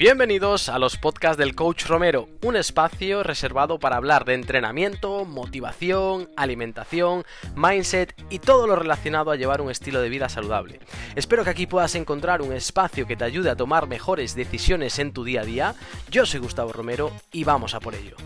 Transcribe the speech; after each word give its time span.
Bienvenidos 0.00 0.70
a 0.70 0.78
los 0.78 0.96
podcasts 0.96 1.36
del 1.36 1.54
Coach 1.54 1.84
Romero, 1.84 2.30
un 2.40 2.56
espacio 2.56 3.22
reservado 3.22 3.78
para 3.78 3.96
hablar 3.96 4.24
de 4.24 4.32
entrenamiento, 4.32 5.26
motivación, 5.26 6.30
alimentación, 6.38 7.24
mindset 7.54 8.14
y 8.30 8.38
todo 8.38 8.66
lo 8.66 8.76
relacionado 8.76 9.30
a 9.30 9.36
llevar 9.36 9.60
un 9.60 9.70
estilo 9.70 10.00
de 10.00 10.08
vida 10.08 10.30
saludable. 10.30 10.80
Espero 11.16 11.44
que 11.44 11.50
aquí 11.50 11.66
puedas 11.66 11.94
encontrar 11.96 12.40
un 12.40 12.54
espacio 12.54 13.06
que 13.06 13.16
te 13.16 13.24
ayude 13.24 13.50
a 13.50 13.56
tomar 13.56 13.88
mejores 13.88 14.34
decisiones 14.34 14.98
en 14.98 15.12
tu 15.12 15.22
día 15.22 15.42
a 15.42 15.44
día. 15.44 15.74
Yo 16.10 16.24
soy 16.24 16.40
Gustavo 16.40 16.72
Romero 16.72 17.12
y 17.30 17.44
vamos 17.44 17.74
a 17.74 17.80
por 17.80 17.94
ello. 17.94 18.16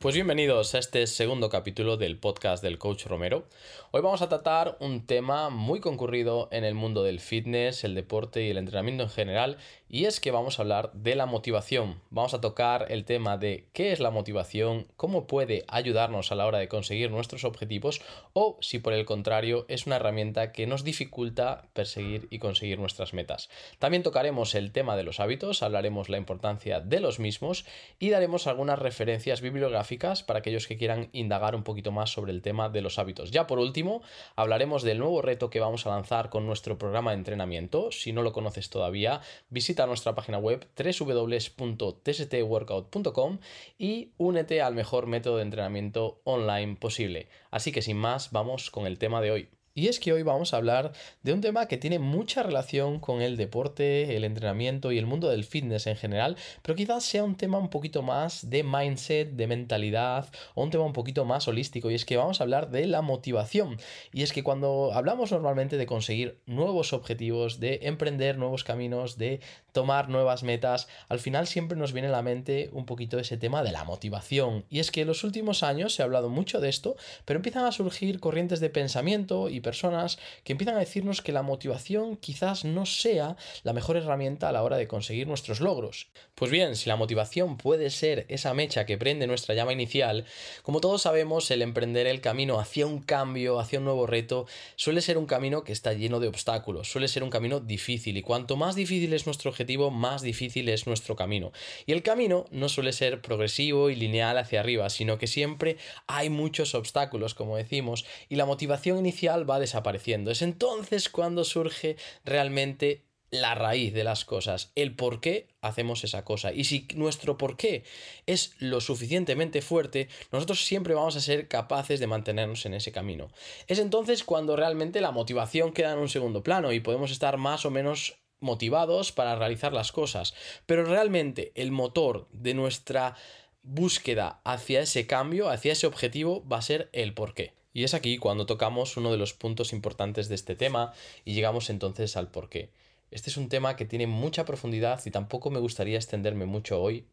Pues 0.00 0.14
bienvenidos 0.14 0.74
a 0.74 0.78
este 0.78 1.06
segundo 1.06 1.50
capítulo 1.50 1.98
del 1.98 2.18
podcast 2.18 2.62
del 2.62 2.78
Coach 2.78 3.04
Romero. 3.04 3.44
Hoy 3.90 4.00
vamos 4.00 4.22
a 4.22 4.30
tratar 4.30 4.78
un 4.80 5.04
tema 5.04 5.50
muy 5.50 5.80
concurrido 5.80 6.48
en 6.52 6.64
el 6.64 6.74
mundo 6.74 7.02
del 7.02 7.20
fitness, 7.20 7.84
el 7.84 7.94
deporte 7.94 8.42
y 8.42 8.48
el 8.48 8.56
entrenamiento 8.56 9.02
en 9.02 9.10
general, 9.10 9.58
y 9.90 10.04
es 10.04 10.20
que 10.20 10.30
vamos 10.30 10.58
a 10.58 10.62
hablar 10.62 10.92
de 10.92 11.16
la 11.16 11.26
motivación. 11.26 12.00
Vamos 12.10 12.32
a 12.32 12.40
tocar 12.40 12.86
el 12.90 13.04
tema 13.04 13.36
de 13.38 13.66
qué 13.72 13.90
es 13.90 13.98
la 13.98 14.12
motivación, 14.12 14.86
cómo 14.96 15.26
puede 15.26 15.64
ayudarnos 15.66 16.30
a 16.30 16.36
la 16.36 16.46
hora 16.46 16.58
de 16.58 16.68
conseguir 16.68 17.10
nuestros 17.10 17.44
objetivos 17.44 18.00
o 18.32 18.56
si 18.60 18.78
por 18.78 18.92
el 18.92 19.04
contrario 19.04 19.66
es 19.68 19.86
una 19.86 19.96
herramienta 19.96 20.52
que 20.52 20.68
nos 20.68 20.84
dificulta 20.84 21.64
perseguir 21.72 22.28
y 22.30 22.38
conseguir 22.38 22.78
nuestras 22.78 23.12
metas. 23.14 23.50
También 23.80 24.04
tocaremos 24.04 24.54
el 24.54 24.70
tema 24.70 24.96
de 24.96 25.02
los 25.02 25.18
hábitos, 25.18 25.64
hablaremos 25.64 26.08
la 26.08 26.18
importancia 26.18 26.78
de 26.80 27.00
los 27.00 27.18
mismos 27.18 27.66
y 27.98 28.10
daremos 28.10 28.46
algunas 28.46 28.78
referencias 28.78 29.40
bibliográficas 29.40 30.22
para 30.22 30.38
aquellos 30.38 30.68
que 30.68 30.76
quieran 30.76 31.08
indagar 31.12 31.56
un 31.56 31.64
poquito 31.64 31.90
más 31.90 32.10
sobre 32.10 32.30
el 32.30 32.42
tema 32.42 32.68
de 32.68 32.80
los 32.80 33.00
hábitos. 33.00 33.32
Ya 33.32 33.48
por 33.48 33.58
último, 33.58 34.02
hablaremos 34.36 34.84
del 34.84 35.00
nuevo 35.00 35.20
reto 35.20 35.50
que 35.50 35.58
vamos 35.58 35.84
a 35.86 35.90
lanzar 35.90 36.30
con 36.30 36.46
nuestro 36.46 36.78
programa 36.78 37.10
de 37.10 37.16
entrenamiento. 37.16 37.90
Si 37.90 38.12
no 38.12 38.22
lo 38.22 38.32
conoces 38.32 38.70
todavía, 38.70 39.20
visita 39.48 39.79
nuestra 39.86 40.14
página 40.14 40.38
web 40.38 40.66
www.tstworkout.com 40.76 43.38
y 43.78 44.12
únete 44.16 44.62
al 44.62 44.74
mejor 44.74 45.06
método 45.06 45.36
de 45.36 45.42
entrenamiento 45.42 46.20
online 46.24 46.76
posible. 46.76 47.28
Así 47.50 47.72
que 47.72 47.82
sin 47.82 47.96
más, 47.96 48.30
vamos 48.30 48.70
con 48.70 48.86
el 48.86 48.98
tema 48.98 49.20
de 49.20 49.30
hoy. 49.30 49.48
Y 49.72 49.86
es 49.86 50.00
que 50.00 50.12
hoy 50.12 50.24
vamos 50.24 50.52
a 50.52 50.56
hablar 50.56 50.92
de 51.22 51.32
un 51.32 51.40
tema 51.40 51.66
que 51.66 51.78
tiene 51.78 52.00
mucha 52.00 52.42
relación 52.42 52.98
con 52.98 53.22
el 53.22 53.36
deporte, 53.36 54.16
el 54.16 54.24
entrenamiento 54.24 54.90
y 54.90 54.98
el 54.98 55.06
mundo 55.06 55.28
del 55.28 55.44
fitness 55.44 55.86
en 55.86 55.96
general, 55.96 56.36
pero 56.62 56.74
quizás 56.74 57.04
sea 57.04 57.22
un 57.22 57.36
tema 57.36 57.58
un 57.58 57.70
poquito 57.70 58.02
más 58.02 58.50
de 58.50 58.64
mindset, 58.64 59.30
de 59.30 59.46
mentalidad 59.46 60.28
o 60.54 60.64
un 60.64 60.70
tema 60.70 60.84
un 60.84 60.92
poquito 60.92 61.24
más 61.24 61.46
holístico 61.46 61.88
y 61.88 61.94
es 61.94 62.04
que 62.04 62.16
vamos 62.16 62.40
a 62.40 62.44
hablar 62.44 62.70
de 62.70 62.86
la 62.88 63.00
motivación. 63.00 63.78
Y 64.12 64.22
es 64.22 64.32
que 64.32 64.42
cuando 64.42 64.90
hablamos 64.92 65.30
normalmente 65.30 65.76
de 65.76 65.86
conseguir 65.86 66.40
nuevos 66.46 66.92
objetivos, 66.92 67.60
de 67.60 67.78
emprender 67.84 68.38
nuevos 68.38 68.64
caminos, 68.64 69.18
de 69.18 69.40
tomar 69.72 70.08
nuevas 70.08 70.42
metas, 70.42 70.88
al 71.08 71.20
final 71.20 71.46
siempre 71.46 71.78
nos 71.78 71.92
viene 71.92 72.08
a 72.08 72.12
la 72.12 72.22
mente 72.22 72.70
un 72.72 72.86
poquito 72.86 73.18
ese 73.18 73.36
tema 73.36 73.62
de 73.62 73.72
la 73.72 73.84
motivación. 73.84 74.64
Y 74.68 74.80
es 74.80 74.90
que 74.90 75.02
en 75.02 75.08
los 75.08 75.24
últimos 75.24 75.62
años 75.62 75.94
se 75.94 76.02
ha 76.02 76.04
hablado 76.04 76.28
mucho 76.28 76.60
de 76.60 76.68
esto, 76.68 76.96
pero 77.24 77.38
empiezan 77.38 77.64
a 77.64 77.72
surgir 77.72 78.20
corrientes 78.20 78.60
de 78.60 78.70
pensamiento 78.70 79.48
y 79.48 79.60
personas 79.60 80.18
que 80.44 80.52
empiezan 80.52 80.76
a 80.76 80.80
decirnos 80.80 81.22
que 81.22 81.32
la 81.32 81.42
motivación 81.42 82.16
quizás 82.16 82.64
no 82.64 82.86
sea 82.86 83.36
la 83.62 83.72
mejor 83.72 83.96
herramienta 83.96 84.48
a 84.48 84.52
la 84.52 84.62
hora 84.62 84.76
de 84.76 84.88
conseguir 84.88 85.26
nuestros 85.26 85.60
logros. 85.60 86.08
Pues 86.34 86.50
bien, 86.50 86.76
si 86.76 86.88
la 86.88 86.96
motivación 86.96 87.56
puede 87.56 87.90
ser 87.90 88.26
esa 88.28 88.54
mecha 88.54 88.86
que 88.86 88.98
prende 88.98 89.26
nuestra 89.26 89.54
llama 89.54 89.72
inicial, 89.72 90.24
como 90.62 90.80
todos 90.80 91.02
sabemos, 91.02 91.50
el 91.50 91.62
emprender 91.62 92.06
el 92.06 92.20
camino 92.20 92.58
hacia 92.58 92.86
un 92.86 93.00
cambio, 93.00 93.58
hacia 93.60 93.78
un 93.78 93.84
nuevo 93.84 94.06
reto, 94.06 94.46
suele 94.76 95.00
ser 95.00 95.18
un 95.18 95.26
camino 95.26 95.64
que 95.64 95.72
está 95.72 95.92
lleno 95.92 96.20
de 96.20 96.28
obstáculos, 96.28 96.90
suele 96.90 97.08
ser 97.08 97.22
un 97.22 97.30
camino 97.30 97.60
difícil 97.60 98.16
y 98.16 98.22
cuanto 98.22 98.56
más 98.56 98.74
difícil 98.74 99.12
es 99.12 99.26
nuestro 99.26 99.52
más 99.90 100.22
difícil 100.22 100.68
es 100.68 100.86
nuestro 100.86 101.16
camino. 101.16 101.52
Y 101.86 101.92
el 101.92 102.02
camino 102.02 102.46
no 102.50 102.68
suele 102.68 102.92
ser 102.92 103.20
progresivo 103.20 103.90
y 103.90 103.96
lineal 103.96 104.38
hacia 104.38 104.60
arriba, 104.60 104.90
sino 104.90 105.18
que 105.18 105.26
siempre 105.26 105.76
hay 106.06 106.30
muchos 106.30 106.74
obstáculos, 106.74 107.34
como 107.34 107.56
decimos, 107.56 108.04
y 108.28 108.36
la 108.36 108.46
motivación 108.46 108.98
inicial 108.98 109.48
va 109.48 109.60
desapareciendo. 109.60 110.30
Es 110.30 110.42
entonces 110.42 111.08
cuando 111.08 111.44
surge 111.44 111.96
realmente 112.24 113.04
la 113.30 113.54
raíz 113.54 113.94
de 113.94 114.04
las 114.04 114.24
cosas, 114.24 114.72
el 114.74 114.96
por 114.96 115.20
qué 115.20 115.48
hacemos 115.60 116.02
esa 116.04 116.24
cosa. 116.24 116.52
Y 116.52 116.64
si 116.64 116.88
nuestro 116.96 117.38
por 117.38 117.56
qué 117.56 117.84
es 118.26 118.54
lo 118.58 118.80
suficientemente 118.80 119.62
fuerte, 119.62 120.08
nosotros 120.32 120.64
siempre 120.64 120.94
vamos 120.94 121.16
a 121.16 121.20
ser 121.20 121.46
capaces 121.46 122.00
de 122.00 122.06
mantenernos 122.08 122.66
en 122.66 122.74
ese 122.74 122.92
camino. 122.92 123.30
Es 123.68 123.78
entonces 123.78 124.24
cuando 124.24 124.56
realmente 124.56 125.00
la 125.00 125.12
motivación 125.12 125.72
queda 125.72 125.92
en 125.92 125.98
un 125.98 126.08
segundo 126.08 126.42
plano 126.42 126.72
y 126.72 126.80
podemos 126.80 127.10
estar 127.12 127.36
más 127.36 127.64
o 127.64 127.70
menos 127.70 128.19
motivados 128.40 129.12
para 129.12 129.36
realizar 129.36 129.72
las 129.72 129.92
cosas. 129.92 130.34
Pero 130.66 130.84
realmente 130.84 131.52
el 131.54 131.72
motor 131.72 132.28
de 132.32 132.54
nuestra 132.54 133.16
búsqueda 133.62 134.40
hacia 134.44 134.80
ese 134.80 135.06
cambio, 135.06 135.50
hacia 135.50 135.72
ese 135.72 135.86
objetivo, 135.86 136.46
va 136.48 136.58
a 136.58 136.62
ser 136.62 136.88
el 136.92 137.14
por 137.14 137.34
qué. 137.34 137.54
Y 137.72 137.84
es 137.84 137.94
aquí 137.94 138.18
cuando 138.18 138.46
tocamos 138.46 138.96
uno 138.96 139.12
de 139.12 139.18
los 139.18 139.32
puntos 139.32 139.72
importantes 139.72 140.28
de 140.28 140.34
este 140.34 140.56
tema 140.56 140.92
y 141.24 141.34
llegamos 141.34 141.70
entonces 141.70 142.16
al 142.16 142.30
por 142.30 142.48
qué. 142.48 142.70
Este 143.10 143.30
es 143.30 143.36
un 143.36 143.48
tema 143.48 143.76
que 143.76 143.84
tiene 143.84 144.06
mucha 144.06 144.44
profundidad 144.44 145.00
y 145.04 145.10
tampoco 145.10 145.50
me 145.50 145.60
gustaría 145.60 145.96
extenderme 145.96 146.46
mucho 146.46 146.80
hoy, 146.80 147.06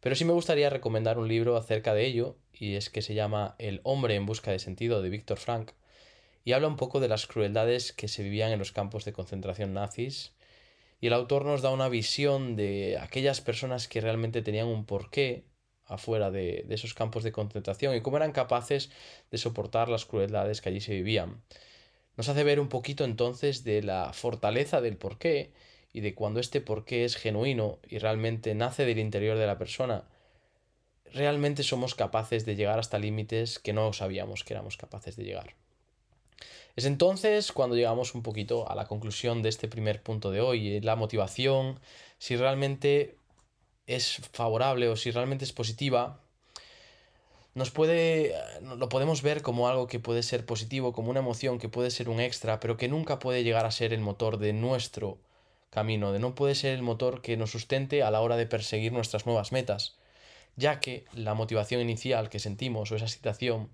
pero 0.00 0.14
sí 0.14 0.24
me 0.24 0.32
gustaría 0.32 0.70
recomendar 0.70 1.18
un 1.18 1.28
libro 1.28 1.56
acerca 1.56 1.94
de 1.94 2.06
ello 2.06 2.36
y 2.52 2.74
es 2.74 2.90
que 2.90 3.02
se 3.02 3.14
llama 3.14 3.54
El 3.58 3.80
hombre 3.84 4.14
en 4.14 4.26
busca 4.26 4.50
de 4.50 4.58
sentido 4.58 5.02
de 5.02 5.08
Víctor 5.08 5.38
Frank 5.38 5.70
y 6.44 6.52
habla 6.52 6.68
un 6.68 6.76
poco 6.76 7.00
de 7.00 7.08
las 7.08 7.26
crueldades 7.26 7.92
que 7.92 8.08
se 8.08 8.22
vivían 8.22 8.52
en 8.52 8.58
los 8.58 8.72
campos 8.72 9.04
de 9.04 9.12
concentración 9.12 9.72
nazis 9.72 10.32
y 11.00 11.08
el 11.08 11.12
autor 11.12 11.44
nos 11.44 11.62
da 11.62 11.70
una 11.70 11.88
visión 11.88 12.56
de 12.56 12.98
aquellas 12.98 13.40
personas 13.40 13.88
que 13.88 14.00
realmente 14.00 14.42
tenían 14.42 14.66
un 14.66 14.86
porqué 14.86 15.44
afuera 15.84 16.30
de, 16.30 16.66
esos 16.70 16.94
campos 16.94 17.22
de 17.22 17.32
concentración 17.32 17.94
y 17.94 18.00
cómo 18.00 18.16
eran 18.16 18.32
capaces 18.32 18.90
de 19.30 19.38
soportar 19.38 19.88
las 19.88 20.04
crueldades 20.04 20.60
que 20.60 20.68
allí 20.68 20.80
se 20.80 20.94
vivían. 20.94 21.42
Nos 22.16 22.28
hace 22.28 22.44
ver 22.44 22.60
un 22.60 22.68
poquito 22.68 23.04
entonces 23.04 23.62
de 23.62 23.82
la 23.82 24.12
fortaleza 24.12 24.80
del 24.80 24.96
porqué 24.96 25.52
y 25.92 26.00
de 26.00 26.14
cuando 26.14 26.40
este 26.40 26.60
porqué 26.60 27.04
es 27.04 27.16
genuino 27.16 27.78
y 27.88 27.98
realmente 27.98 28.54
nace 28.54 28.84
del 28.84 28.98
interior 28.98 29.38
de 29.38 29.46
la 29.46 29.58
persona, 29.58 30.04
realmente 31.12 31.62
somos 31.62 31.94
capaces 31.94 32.44
de 32.46 32.56
llegar 32.56 32.78
hasta 32.78 32.98
límites 32.98 33.58
que 33.58 33.72
no 33.72 33.92
sabíamos 33.92 34.44
que 34.44 34.54
éramos 34.54 34.76
capaces 34.76 35.16
de 35.16 35.24
llegar. 35.24 35.54
Es 36.76 36.84
entonces 36.84 37.52
cuando 37.52 37.74
llegamos 37.74 38.14
un 38.14 38.22
poquito 38.22 38.70
a 38.70 38.74
la 38.74 38.86
conclusión 38.86 39.42
de 39.42 39.48
este 39.48 39.66
primer 39.66 40.02
punto 40.02 40.30
de 40.30 40.42
hoy, 40.42 40.80
la 40.82 40.94
motivación, 40.94 41.80
si 42.18 42.36
realmente 42.36 43.16
es 43.86 44.16
favorable 44.32 44.88
o 44.88 44.96
si 44.96 45.10
realmente 45.10 45.46
es 45.46 45.52
positiva, 45.52 46.20
nos 47.54 47.70
puede, 47.70 48.34
lo 48.60 48.90
podemos 48.90 49.22
ver 49.22 49.40
como 49.40 49.68
algo 49.68 49.86
que 49.86 49.98
puede 49.98 50.22
ser 50.22 50.44
positivo, 50.44 50.92
como 50.92 51.08
una 51.10 51.20
emoción 51.20 51.58
que 51.58 51.70
puede 51.70 51.90
ser 51.90 52.10
un 52.10 52.20
extra, 52.20 52.60
pero 52.60 52.76
que 52.76 52.88
nunca 52.88 53.18
puede 53.18 53.42
llegar 53.42 53.64
a 53.64 53.70
ser 53.70 53.94
el 53.94 54.00
motor 54.00 54.36
de 54.36 54.52
nuestro 54.52 55.18
camino, 55.70 56.12
de 56.12 56.18
no 56.18 56.34
puede 56.34 56.54
ser 56.54 56.74
el 56.74 56.82
motor 56.82 57.22
que 57.22 57.38
nos 57.38 57.50
sustente 57.52 58.02
a 58.02 58.10
la 58.10 58.20
hora 58.20 58.36
de 58.36 58.46
perseguir 58.46 58.92
nuestras 58.92 59.24
nuevas 59.24 59.50
metas, 59.50 59.96
ya 60.56 60.80
que 60.80 61.06
la 61.14 61.32
motivación 61.32 61.80
inicial 61.80 62.28
que 62.28 62.38
sentimos 62.38 62.92
o 62.92 62.96
esa 62.96 63.08
situación 63.08 63.70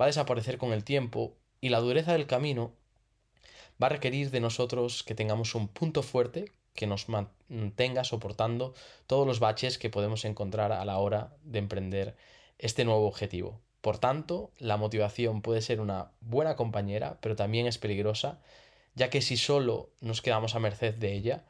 va 0.00 0.06
a 0.06 0.08
desaparecer 0.08 0.56
con 0.56 0.72
el 0.72 0.84
tiempo 0.84 1.36
y 1.66 1.68
la 1.68 1.80
dureza 1.80 2.12
del 2.12 2.28
camino 2.28 2.70
va 3.82 3.88
a 3.88 3.90
requerir 3.90 4.30
de 4.30 4.38
nosotros 4.38 5.02
que 5.02 5.16
tengamos 5.16 5.56
un 5.56 5.66
punto 5.66 6.04
fuerte 6.04 6.52
que 6.74 6.86
nos 6.86 7.08
mantenga 7.08 8.04
soportando 8.04 8.72
todos 9.08 9.26
los 9.26 9.40
baches 9.40 9.76
que 9.76 9.90
podemos 9.90 10.24
encontrar 10.24 10.70
a 10.70 10.84
la 10.84 10.98
hora 10.98 11.34
de 11.42 11.58
emprender 11.58 12.14
este 12.58 12.84
nuevo 12.84 13.08
objetivo. 13.08 13.60
Por 13.80 13.98
tanto, 13.98 14.52
la 14.58 14.76
motivación 14.76 15.42
puede 15.42 15.60
ser 15.60 15.80
una 15.80 16.12
buena 16.20 16.54
compañera, 16.54 17.18
pero 17.20 17.34
también 17.34 17.66
es 17.66 17.78
peligrosa, 17.78 18.38
ya 18.94 19.10
que 19.10 19.20
si 19.20 19.36
solo 19.36 19.90
nos 20.00 20.22
quedamos 20.22 20.54
a 20.54 20.60
merced 20.60 20.94
de 20.94 21.14
ella, 21.14 21.44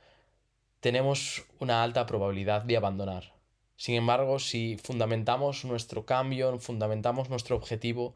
tenemos 0.81 1.45
una 1.61 1.83
alta 1.83 2.07
probabilidad 2.07 2.63
de 2.63 2.79
abandonar. 2.79 3.35
Sin 3.77 3.97
embargo, 3.97 4.39
si 4.39 4.79
fundamentamos 4.83 5.67
nuestro 5.67 6.07
cambio, 6.07 6.59
fundamentamos 6.59 7.29
nuestro 7.29 7.57
objetivo 7.57 8.15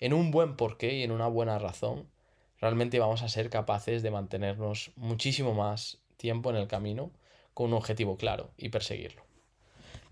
en 0.00 0.14
un 0.14 0.30
buen 0.30 0.56
porqué 0.56 0.94
y 0.94 1.02
en 1.02 1.12
una 1.12 1.28
buena 1.28 1.58
razón, 1.58 2.08
realmente 2.58 2.98
vamos 2.98 3.22
a 3.22 3.28
ser 3.28 3.50
capaces 3.50 4.02
de 4.02 4.10
mantenernos 4.10 4.92
muchísimo 4.96 5.54
más 5.54 5.98
tiempo 6.16 6.50
en 6.50 6.56
el 6.56 6.68
camino 6.68 7.10
con 7.54 7.66
un 7.68 7.74
objetivo 7.74 8.16
claro 8.16 8.50
y 8.56 8.70
perseguirlo. 8.70 9.30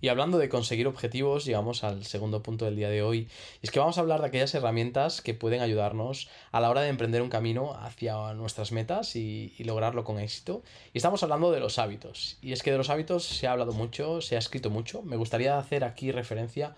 Y 0.01 0.09
hablando 0.09 0.39
de 0.39 0.49
conseguir 0.49 0.87
objetivos, 0.87 1.45
llegamos 1.45 1.83
al 1.83 2.05
segundo 2.05 2.41
punto 2.41 2.65
del 2.65 2.77
día 2.77 2.89
de 2.89 3.03
hoy. 3.03 3.29
es 3.63 3.73
que 3.73 3.81
vamos 3.81 3.99
a 3.99 4.01
hablar 4.01 4.21
de 4.21 4.29
aquellas 4.29 4.55
herramientas 4.55 5.21
que 5.23 5.35
pueden 5.35 5.61
ayudarnos 5.61 6.29
a 6.53 6.61
la 6.61 6.71
hora 6.71 6.83
de 6.83 6.89
emprender 6.89 7.21
un 7.21 7.31
camino 7.31 7.75
hacia 7.75 8.33
nuestras 8.35 8.71
metas 8.71 9.17
y, 9.17 9.55
y, 9.59 9.65
lograrlo 9.65 10.05
con 10.05 10.21
éxito. 10.21 10.63
Y 10.93 10.99
estamos 10.99 11.25
hablando 11.25 11.51
de 11.51 11.59
los 11.59 11.81
hábitos. 11.81 12.39
Y 12.41 12.53
es 12.53 12.63
que 12.63 12.71
de 12.71 12.79
los 12.79 12.91
hábitos 12.91 13.25
se 13.25 13.49
ha 13.49 13.53
hablado 13.53 13.73
mucho, 13.73 14.21
se 14.21 14.37
ha 14.37 14.39
escrito 14.39 14.71
mucho. 14.71 15.03
Me 15.03 15.17
gustaría 15.17 15.59
hacer 15.59 15.83
aquí 15.83 16.13
referencia 16.13 16.77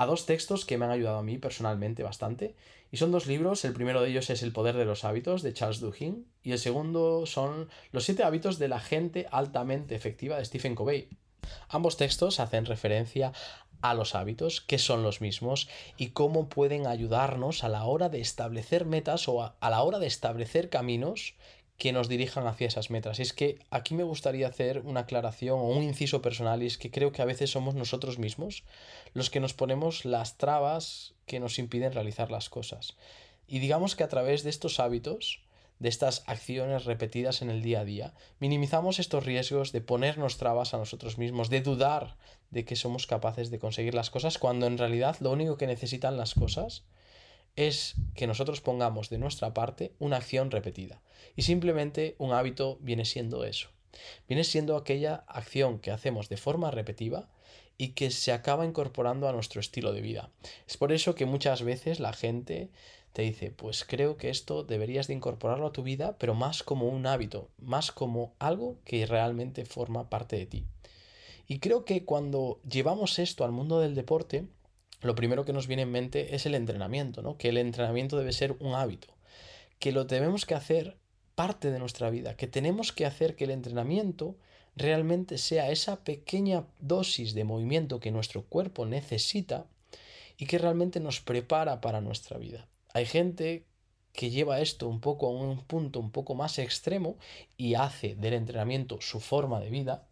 a 0.00 0.06
dos 0.06 0.24
textos 0.24 0.64
que 0.64 0.78
me 0.78 0.86
han 0.86 0.92
ayudado 0.92 1.18
a 1.18 1.22
mí 1.22 1.36
personalmente 1.36 2.02
bastante. 2.02 2.54
Y 2.90 2.96
son 2.96 3.12
dos 3.12 3.26
libros, 3.26 3.66
el 3.66 3.74
primero 3.74 4.00
de 4.00 4.08
ellos 4.08 4.30
es 4.30 4.42
El 4.42 4.50
poder 4.50 4.74
de 4.74 4.86
los 4.86 5.04
hábitos 5.04 5.42
de 5.42 5.52
Charles 5.52 5.78
Duhigg 5.78 6.24
y 6.42 6.52
el 6.52 6.58
segundo 6.58 7.26
son 7.26 7.68
Los 7.92 8.04
siete 8.04 8.24
hábitos 8.24 8.58
de 8.58 8.68
la 8.68 8.80
gente 8.80 9.26
altamente 9.30 9.94
efectiva 9.94 10.38
de 10.38 10.46
Stephen 10.46 10.74
Covey. 10.74 11.10
Ambos 11.68 11.98
textos 11.98 12.40
hacen 12.40 12.64
referencia 12.64 13.34
a 13.82 13.92
los 13.92 14.14
hábitos, 14.14 14.62
qué 14.62 14.78
son 14.78 15.02
los 15.02 15.20
mismos 15.20 15.68
y 15.98 16.08
cómo 16.08 16.48
pueden 16.48 16.86
ayudarnos 16.86 17.62
a 17.62 17.68
la 17.68 17.84
hora 17.84 18.08
de 18.08 18.22
establecer 18.22 18.86
metas 18.86 19.28
o 19.28 19.42
a, 19.42 19.56
la 19.60 19.82
hora 19.82 19.98
de 19.98 20.06
establecer 20.06 20.70
caminos 20.70 21.34
que 21.80 21.92
nos 21.92 22.10
dirijan 22.10 22.46
hacia 22.46 22.66
esas 22.66 22.90
metas. 22.90 23.18
Y 23.18 23.22
es 23.22 23.32
que 23.32 23.58
aquí 23.70 23.94
me 23.94 24.02
gustaría 24.02 24.46
hacer 24.46 24.82
una 24.84 25.00
aclaración 25.00 25.58
o 25.58 25.64
un 25.64 25.82
inciso 25.82 26.20
personal 26.20 26.62
y 26.62 26.66
es 26.66 26.76
que 26.76 26.90
creo 26.90 27.10
que 27.10 27.22
a 27.22 27.24
veces 27.24 27.50
somos 27.50 27.74
nosotros 27.74 28.18
mismos 28.18 28.64
los 29.14 29.30
que 29.30 29.40
nos 29.40 29.54
ponemos 29.54 30.04
las 30.04 30.36
trabas 30.36 31.14
que 31.24 31.40
nos 31.40 31.58
impiden 31.58 31.94
realizar 31.94 32.30
las 32.30 32.50
cosas. 32.50 32.98
Y 33.48 33.60
digamos 33.60 33.96
que 33.96 34.04
a 34.04 34.08
través 34.08 34.42
de 34.42 34.50
estos 34.50 34.78
hábitos, 34.78 35.40
de 35.78 35.88
estas 35.88 36.22
acciones 36.26 36.84
repetidas 36.84 37.40
en 37.40 37.48
el 37.48 37.62
día 37.62 37.80
a 37.80 37.84
día, 37.86 38.12
minimizamos 38.40 38.98
estos 38.98 39.24
riesgos 39.24 39.72
de 39.72 39.80
ponernos 39.80 40.36
trabas 40.36 40.74
a 40.74 40.76
nosotros 40.76 41.16
mismos, 41.16 41.48
de 41.48 41.62
dudar 41.62 42.18
de 42.50 42.66
que 42.66 42.76
somos 42.76 43.06
capaces 43.06 43.50
de 43.50 43.58
conseguir 43.58 43.94
las 43.94 44.10
cosas, 44.10 44.36
cuando 44.36 44.66
en 44.66 44.76
realidad 44.76 45.16
lo 45.20 45.30
único 45.30 45.56
que 45.56 45.66
necesitan 45.66 46.18
las 46.18 46.34
cosas 46.34 46.82
es 47.56 47.94
que 48.14 48.26
nosotros 48.26 48.60
pongamos 48.60 49.10
de 49.10 49.18
nuestra 49.18 49.54
parte 49.54 49.92
una 49.98 50.16
acción 50.16 50.50
repetida. 50.50 51.00
Y 51.36 51.42
simplemente 51.42 52.14
un 52.18 52.32
hábito 52.32 52.78
viene 52.80 53.04
siendo 53.04 53.44
eso. 53.44 53.68
Viene 54.28 54.44
siendo 54.44 54.76
aquella 54.76 55.24
acción 55.26 55.78
que 55.78 55.90
hacemos 55.90 56.28
de 56.28 56.36
forma 56.36 56.70
repetitiva 56.70 57.28
y 57.76 57.88
que 57.88 58.10
se 58.10 58.32
acaba 58.32 58.66
incorporando 58.66 59.28
a 59.28 59.32
nuestro 59.32 59.60
estilo 59.60 59.92
de 59.92 60.02
vida. 60.02 60.30
Es 60.66 60.76
por 60.76 60.92
eso 60.92 61.14
que 61.14 61.26
muchas 61.26 61.62
veces 61.62 61.98
la 61.98 62.12
gente 62.12 62.70
te 63.12 63.22
dice, 63.22 63.50
pues 63.50 63.84
creo 63.84 64.16
que 64.16 64.30
esto 64.30 64.62
deberías 64.62 65.08
de 65.08 65.14
incorporarlo 65.14 65.66
a 65.66 65.72
tu 65.72 65.82
vida, 65.82 66.16
pero 66.18 66.34
más 66.34 66.62
como 66.62 66.88
un 66.88 67.06
hábito, 67.06 67.48
más 67.58 67.90
como 67.90 68.34
algo 68.38 68.76
que 68.84 69.06
realmente 69.06 69.64
forma 69.64 70.08
parte 70.08 70.36
de 70.36 70.46
ti. 70.46 70.66
Y 71.48 71.58
creo 71.58 71.84
que 71.84 72.04
cuando 72.04 72.60
llevamos 72.68 73.18
esto 73.18 73.44
al 73.44 73.50
mundo 73.50 73.80
del 73.80 73.96
deporte, 73.96 74.46
lo 75.00 75.14
primero 75.14 75.44
que 75.44 75.52
nos 75.52 75.66
viene 75.66 75.82
en 75.82 75.92
mente 75.92 76.34
es 76.34 76.46
el 76.46 76.54
entrenamiento, 76.54 77.22
¿no? 77.22 77.36
Que 77.36 77.48
el 77.48 77.58
entrenamiento 77.58 78.18
debe 78.18 78.32
ser 78.32 78.56
un 78.60 78.74
hábito, 78.74 79.08
que 79.78 79.92
lo 79.92 80.06
tenemos 80.06 80.46
que 80.46 80.54
hacer 80.54 80.96
parte 81.34 81.70
de 81.70 81.78
nuestra 81.78 82.10
vida, 82.10 82.36
que 82.36 82.46
tenemos 82.46 82.92
que 82.92 83.06
hacer 83.06 83.34
que 83.34 83.44
el 83.44 83.50
entrenamiento 83.50 84.36
realmente 84.76 85.38
sea 85.38 85.70
esa 85.70 86.04
pequeña 86.04 86.66
dosis 86.78 87.34
de 87.34 87.44
movimiento 87.44 88.00
que 88.00 88.10
nuestro 88.10 88.44
cuerpo 88.44 88.86
necesita 88.86 89.66
y 90.36 90.46
que 90.46 90.58
realmente 90.58 91.00
nos 91.00 91.20
prepara 91.20 91.80
para 91.80 92.00
nuestra 92.00 92.38
vida. 92.38 92.68
Hay 92.92 93.06
gente 93.06 93.66
que 94.12 94.30
lleva 94.30 94.60
esto 94.60 94.88
un 94.88 95.00
poco 95.00 95.26
a 95.26 95.30
un 95.30 95.58
punto 95.64 96.00
un 96.00 96.10
poco 96.10 96.34
más 96.34 96.58
extremo 96.58 97.16
y 97.56 97.74
hace 97.74 98.16
del 98.16 98.34
entrenamiento 98.34 99.00
su 99.00 99.20
forma 99.20 99.60
de 99.60 99.70
vida, 99.70 100.08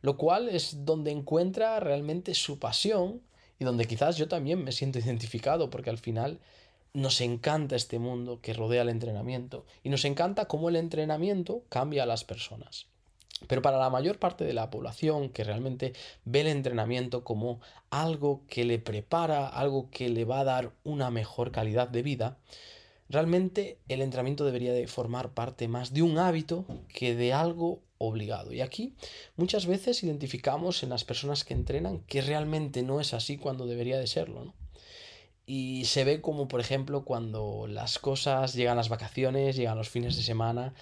lo 0.00 0.16
cual 0.16 0.48
es 0.48 0.84
donde 0.84 1.10
encuentra 1.10 1.80
realmente 1.80 2.34
su 2.34 2.58
pasión 2.58 3.22
y 3.58 3.64
donde 3.64 3.86
quizás 3.86 4.16
yo 4.16 4.28
también 4.28 4.62
me 4.64 4.72
siento 4.72 4.98
identificado 4.98 5.70
porque 5.70 5.90
al 5.90 5.98
final 5.98 6.38
nos 6.92 7.20
encanta 7.20 7.76
este 7.76 7.98
mundo 7.98 8.40
que 8.40 8.54
rodea 8.54 8.82
el 8.82 8.88
entrenamiento 8.88 9.66
y 9.82 9.90
nos 9.90 10.04
encanta 10.04 10.46
cómo 10.46 10.68
el 10.68 10.76
entrenamiento 10.76 11.62
cambia 11.68 12.04
a 12.04 12.06
las 12.06 12.24
personas. 12.24 12.86
Pero 13.48 13.60
para 13.60 13.76
la 13.76 13.90
mayor 13.90 14.18
parte 14.18 14.44
de 14.44 14.54
la 14.54 14.70
población 14.70 15.28
que 15.28 15.44
realmente 15.44 15.92
ve 16.24 16.40
el 16.40 16.46
entrenamiento 16.46 17.22
como 17.22 17.60
algo 17.90 18.40
que 18.48 18.64
le 18.64 18.78
prepara, 18.78 19.46
algo 19.46 19.90
que 19.90 20.08
le 20.08 20.24
va 20.24 20.40
a 20.40 20.44
dar 20.44 20.72
una 20.84 21.10
mejor 21.10 21.52
calidad 21.52 21.88
de 21.88 22.02
vida, 22.02 22.38
realmente 23.10 23.78
el 23.88 24.00
entrenamiento 24.00 24.46
debería 24.46 24.72
de 24.72 24.86
formar 24.86 25.30
parte 25.30 25.68
más 25.68 25.92
de 25.92 26.00
un 26.00 26.16
hábito 26.18 26.64
que 26.88 27.14
de 27.14 27.34
algo 27.34 27.80
obligado. 27.98 28.52
Y 28.52 28.60
aquí 28.60 28.94
muchas 29.36 29.66
veces 29.66 30.02
identificamos 30.02 30.82
en 30.82 30.90
las 30.90 31.04
personas 31.04 31.44
que 31.44 31.54
entrenan 31.54 32.00
que 32.00 32.20
realmente 32.20 32.82
no 32.82 33.00
es 33.00 33.14
así 33.14 33.36
cuando 33.36 33.66
debería 33.66 33.98
de 33.98 34.06
serlo. 34.06 34.54
Y 35.48 35.84
se 35.84 36.02
ve 36.02 36.20
como, 36.20 36.48
por 36.48 36.60
ejemplo, 36.60 37.04
cuando 37.04 37.66
las 37.68 38.00
cosas 38.00 38.54
llegan 38.54 38.76
las 38.76 38.88
vacaciones, 38.88 39.54
llegan 39.54 39.78
los 39.78 39.88
fines 39.88 40.16
de 40.16 40.22
semana 40.22 40.74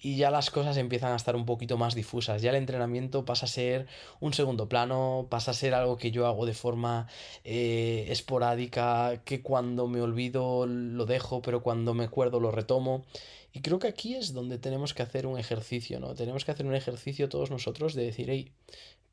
y 0.00 0.16
ya 0.16 0.30
las 0.30 0.50
cosas 0.50 0.76
empiezan 0.78 1.12
a 1.12 1.16
estar 1.16 1.36
un 1.36 1.44
poquito 1.44 1.76
más 1.76 1.94
difusas. 1.94 2.40
Ya 2.40 2.50
el 2.50 2.56
entrenamiento 2.56 3.24
pasa 3.24 3.46
a 3.46 3.48
ser 3.48 3.86
un 4.18 4.32
segundo 4.32 4.68
plano, 4.68 5.26
pasa 5.28 5.50
a 5.50 5.54
ser 5.54 5.74
algo 5.74 5.98
que 5.98 6.10
yo 6.10 6.26
hago 6.26 6.46
de 6.46 6.54
forma 6.54 7.06
eh, 7.44 8.06
esporádica, 8.08 9.20
que 9.24 9.42
cuando 9.42 9.86
me 9.86 10.00
olvido 10.00 10.66
lo 10.66 11.04
dejo, 11.04 11.42
pero 11.42 11.62
cuando 11.62 11.92
me 11.92 12.04
acuerdo 12.04 12.40
lo 12.40 12.50
retomo. 12.50 13.04
Y 13.52 13.60
creo 13.60 13.78
que 13.78 13.88
aquí 13.88 14.14
es 14.14 14.32
donde 14.32 14.58
tenemos 14.58 14.94
que 14.94 15.02
hacer 15.02 15.26
un 15.26 15.38
ejercicio, 15.38 16.00
¿no? 16.00 16.14
Tenemos 16.14 16.44
que 16.44 16.52
hacer 16.52 16.66
un 16.66 16.74
ejercicio 16.74 17.28
todos 17.28 17.50
nosotros 17.50 17.94
de 17.94 18.04
decir, 18.04 18.30
hey, 18.30 18.52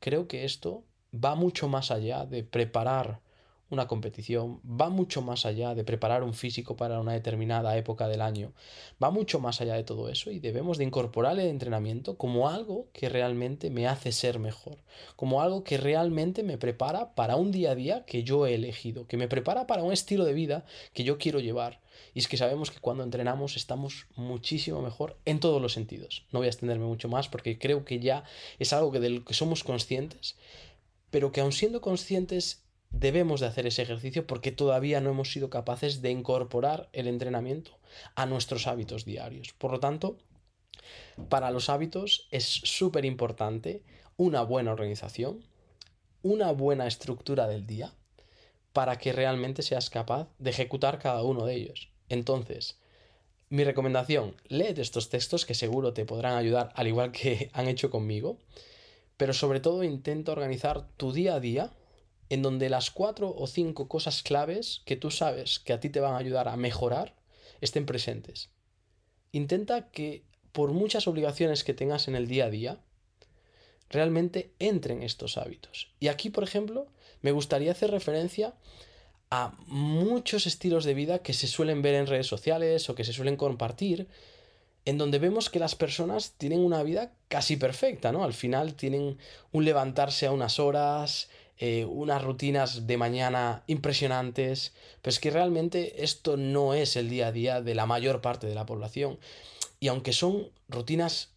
creo 0.00 0.26
que 0.26 0.44
esto 0.44 0.84
va 1.12 1.34
mucho 1.34 1.68
más 1.68 1.90
allá 1.90 2.24
de 2.24 2.44
preparar 2.44 3.20
una 3.70 3.86
competición 3.86 4.60
va 4.64 4.88
mucho 4.88 5.22
más 5.22 5.44
allá 5.44 5.74
de 5.74 5.84
preparar 5.84 6.22
un 6.22 6.34
físico 6.34 6.76
para 6.76 7.00
una 7.00 7.12
determinada 7.12 7.76
época 7.76 8.08
del 8.08 8.22
año, 8.22 8.52
va 9.02 9.10
mucho 9.10 9.40
más 9.40 9.60
allá 9.60 9.74
de 9.74 9.84
todo 9.84 10.08
eso 10.08 10.30
y 10.30 10.38
debemos 10.38 10.78
de 10.78 10.84
incorporar 10.84 11.38
el 11.38 11.46
entrenamiento 11.46 12.16
como 12.16 12.48
algo 12.48 12.88
que 12.92 13.08
realmente 13.08 13.70
me 13.70 13.86
hace 13.86 14.12
ser 14.12 14.38
mejor, 14.38 14.78
como 15.16 15.42
algo 15.42 15.64
que 15.64 15.76
realmente 15.76 16.42
me 16.42 16.58
prepara 16.58 17.14
para 17.14 17.36
un 17.36 17.52
día 17.52 17.72
a 17.72 17.74
día 17.74 18.04
que 18.04 18.22
yo 18.22 18.46
he 18.46 18.54
elegido, 18.54 19.06
que 19.06 19.16
me 19.16 19.28
prepara 19.28 19.66
para 19.66 19.82
un 19.82 19.92
estilo 19.92 20.24
de 20.24 20.32
vida 20.32 20.64
que 20.92 21.04
yo 21.04 21.18
quiero 21.18 21.40
llevar. 21.40 21.80
Y 22.14 22.20
es 22.20 22.28
que 22.28 22.36
sabemos 22.36 22.70
que 22.70 22.80
cuando 22.80 23.02
entrenamos 23.02 23.56
estamos 23.56 24.06
muchísimo 24.16 24.80
mejor 24.82 25.18
en 25.24 25.40
todos 25.40 25.60
los 25.60 25.72
sentidos. 25.72 26.24
No 26.32 26.38
voy 26.38 26.46
a 26.46 26.50
extenderme 26.50 26.86
mucho 26.86 27.08
más 27.08 27.28
porque 27.28 27.58
creo 27.58 27.84
que 27.84 27.98
ya 27.98 28.24
es 28.58 28.72
algo 28.72 28.92
que 28.92 29.00
del 29.00 29.24
que 29.24 29.34
somos 29.34 29.64
conscientes, 29.64 30.36
pero 31.10 31.32
que 31.32 31.40
aun 31.40 31.52
siendo 31.52 31.80
conscientes 31.80 32.62
debemos 32.90 33.40
de 33.40 33.46
hacer 33.46 33.66
ese 33.66 33.82
ejercicio 33.82 34.26
porque 34.26 34.52
todavía 34.52 35.00
no 35.00 35.10
hemos 35.10 35.32
sido 35.32 35.50
capaces 35.50 36.02
de 36.02 36.10
incorporar 36.10 36.88
el 36.92 37.06
entrenamiento 37.06 37.78
a 38.14 38.26
nuestros 38.26 38.66
hábitos 38.66 39.04
diarios. 39.04 39.52
Por 39.52 39.72
lo 39.72 39.80
tanto, 39.80 40.18
para 41.28 41.50
los 41.50 41.68
hábitos 41.68 42.28
es 42.30 42.44
súper 42.44 43.04
importante 43.04 43.82
una 44.16 44.42
buena 44.42 44.72
organización, 44.72 45.44
una 46.22 46.52
buena 46.52 46.86
estructura 46.86 47.46
del 47.46 47.66
día, 47.66 47.94
para 48.72 48.98
que 48.98 49.12
realmente 49.12 49.62
seas 49.62 49.90
capaz 49.90 50.28
de 50.38 50.50
ejecutar 50.50 50.98
cada 50.98 51.22
uno 51.22 51.46
de 51.46 51.54
ellos. 51.54 51.90
Entonces, 52.08 52.78
mi 53.50 53.64
recomendación, 53.64 54.34
léete 54.48 54.82
estos 54.82 55.08
textos 55.08 55.46
que 55.46 55.54
seguro 55.54 55.94
te 55.94 56.04
podrán 56.04 56.36
ayudar 56.36 56.70
al 56.74 56.86
igual 56.86 57.12
que 57.12 57.50
han 57.54 57.68
hecho 57.68 57.90
conmigo, 57.90 58.38
pero 59.16 59.32
sobre 59.32 59.60
todo 59.60 59.84
intenta 59.84 60.32
organizar 60.32 60.88
tu 60.96 61.12
día 61.12 61.34
a 61.34 61.40
día 61.40 61.72
en 62.30 62.42
donde 62.42 62.68
las 62.68 62.90
cuatro 62.90 63.34
o 63.36 63.46
cinco 63.46 63.88
cosas 63.88 64.22
claves 64.22 64.82
que 64.84 64.96
tú 64.96 65.10
sabes 65.10 65.58
que 65.58 65.72
a 65.72 65.80
ti 65.80 65.88
te 65.90 66.00
van 66.00 66.14
a 66.14 66.18
ayudar 66.18 66.48
a 66.48 66.56
mejorar 66.56 67.14
estén 67.60 67.86
presentes. 67.86 68.50
Intenta 69.32 69.90
que 69.90 70.24
por 70.52 70.72
muchas 70.72 71.06
obligaciones 71.06 71.64
que 71.64 71.74
tengas 71.74 72.08
en 72.08 72.16
el 72.16 72.26
día 72.26 72.46
a 72.46 72.50
día, 72.50 72.78
realmente 73.90 74.52
entren 74.58 75.02
estos 75.02 75.38
hábitos. 75.38 75.88
Y 76.00 76.08
aquí, 76.08 76.30
por 76.30 76.44
ejemplo, 76.44 76.88
me 77.22 77.32
gustaría 77.32 77.72
hacer 77.72 77.90
referencia 77.90 78.54
a 79.30 79.54
muchos 79.66 80.46
estilos 80.46 80.84
de 80.84 80.94
vida 80.94 81.20
que 81.20 81.34
se 81.34 81.46
suelen 81.46 81.82
ver 81.82 81.94
en 81.94 82.06
redes 82.06 82.26
sociales 82.26 82.88
o 82.88 82.94
que 82.94 83.04
se 83.04 83.12
suelen 83.12 83.36
compartir, 83.36 84.08
en 84.84 84.96
donde 84.96 85.18
vemos 85.18 85.50
que 85.50 85.58
las 85.58 85.74
personas 85.74 86.32
tienen 86.38 86.60
una 86.60 86.82
vida 86.82 87.12
casi 87.28 87.56
perfecta, 87.56 88.10
¿no? 88.10 88.24
Al 88.24 88.32
final 88.32 88.74
tienen 88.74 89.18
un 89.52 89.64
levantarse 89.64 90.26
a 90.26 90.32
unas 90.32 90.58
horas, 90.58 91.28
eh, 91.58 91.84
unas 91.84 92.22
rutinas 92.22 92.86
de 92.86 92.96
mañana 92.96 93.64
impresionantes, 93.66 94.72
pero 95.02 95.10
es 95.10 95.18
que 95.18 95.30
realmente 95.30 96.04
esto 96.04 96.36
no 96.36 96.72
es 96.74 96.94
el 96.96 97.10
día 97.10 97.28
a 97.28 97.32
día 97.32 97.60
de 97.60 97.74
la 97.74 97.86
mayor 97.86 98.20
parte 98.20 98.46
de 98.46 98.54
la 98.54 98.66
población. 98.66 99.18
Y 99.80 99.88
aunque 99.88 100.12
son 100.12 100.50
rutinas 100.68 101.30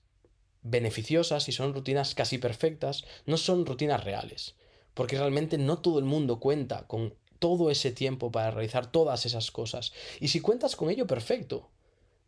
beneficiosas 0.62 1.50
y 1.50 1.52
son 1.52 1.74
rutinas 1.74 2.14
casi 2.14 2.38
perfectas, 2.38 3.04
no 3.26 3.38
son 3.38 3.66
rutinas 3.66 4.04
reales, 4.04 4.56
porque 4.94 5.18
realmente 5.18 5.58
no 5.58 5.80
todo 5.80 5.98
el 5.98 6.06
mundo 6.06 6.40
cuenta 6.40 6.88
con 6.88 7.16
todo 7.40 7.72
ese 7.72 7.92
tiempo 7.92 8.32
para 8.32 8.52
realizar 8.52 8.92
todas 8.92 9.26
esas 9.26 9.50
cosas. 9.50 9.92
Y 10.20 10.28
si 10.28 10.40
cuentas 10.40 10.76
con 10.76 10.92
ello, 10.92 11.08
perfecto. 11.08 11.70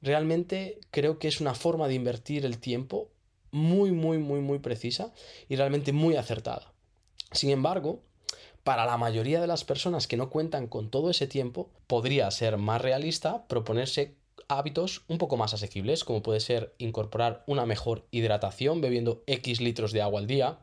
Realmente 0.02 0.80
creo 0.90 1.20
que 1.20 1.28
es 1.28 1.40
una 1.40 1.54
forma 1.54 1.88
de 1.88 1.94
invertir 1.94 2.46
el 2.46 2.58
tiempo 2.58 3.12
muy, 3.52 3.92
muy, 3.92 4.18
muy, 4.18 4.40
muy 4.40 4.58
precisa 4.58 5.14
y 5.48 5.56
realmente 5.56 5.94
muy 5.94 6.16
acertada. 6.16 6.73
Sin 7.34 7.50
embargo, 7.50 8.02
para 8.64 8.86
la 8.86 8.98
mayoría 8.98 9.42
de 9.42 9.48
las 9.48 9.66
personas 9.66 10.08
que 10.08 10.18
no 10.18 10.30
cuentan 10.30 10.68
con 10.68 10.90
todo 10.90 11.10
ese 11.10 11.28
tiempo, 11.28 11.70
podría 11.88 12.32
ser 12.32 12.58
más 12.58 12.82
realista 12.82 13.46
proponerse 13.48 14.16
hábitos 14.48 15.04
un 15.08 15.18
poco 15.18 15.36
más 15.36 15.54
asequibles, 15.54 16.04
como 16.04 16.24
puede 16.24 16.40
ser 16.40 16.74
incorporar 16.78 17.44
una 17.48 17.66
mejor 17.66 18.08
hidratación 18.12 18.82
bebiendo 18.82 19.24
X 19.28 19.60
litros 19.62 19.92
de 19.92 20.02
agua 20.02 20.20
al 20.20 20.28
día, 20.28 20.60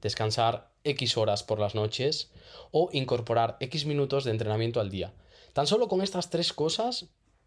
descansar 0.00 0.70
X 0.84 1.16
horas 1.16 1.42
por 1.42 1.58
las 1.58 1.74
noches 1.74 2.30
o 2.70 2.88
incorporar 2.92 3.56
X 3.60 3.86
minutos 3.86 4.24
de 4.24 4.30
entrenamiento 4.30 4.80
al 4.80 4.90
día. 4.90 5.12
Tan 5.52 5.66
solo 5.66 5.88
con 5.88 6.02
estas 6.02 6.30
tres 6.30 6.52
cosas 6.52 7.06